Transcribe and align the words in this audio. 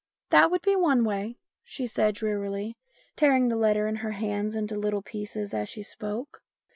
"That 0.31 0.49
would 0.49 0.63
be 0.63 0.75
one 0.75 1.03
way," 1.05 1.37
she 1.63 1.85
said 1.85 2.15
drearityj 2.15 2.73
tearing 3.15 3.49
the 3.49 3.55
letter 3.55 3.87
in 3.87 3.97
her 3.97 4.13
hands 4.13 4.55
into 4.55 4.73
little 4.75 5.03
pieces 5.03 5.53
as 5.53 5.69
she 5.69 5.83
spoke. 5.83 6.41